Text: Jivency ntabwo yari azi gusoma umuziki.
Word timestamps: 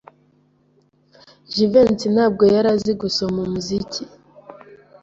Jivency 1.53 2.07
ntabwo 2.15 2.43
yari 2.53 2.67
azi 2.75 2.91
gusoma 3.01 3.37
umuziki. 3.45 4.03